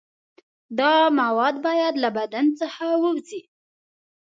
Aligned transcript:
دا 0.79 0.93
مواد 1.19 1.55
باید 1.67 1.93
له 2.03 2.09
بدن 2.17 2.45
څخه 2.59 2.85
ووځي. 3.01 3.41